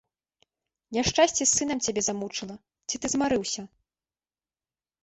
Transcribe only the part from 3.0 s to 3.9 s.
ты змарыўся?